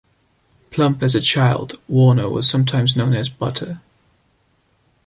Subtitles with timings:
[0.71, 3.81] Plump as a child, Warner was sometimes known as "Butter".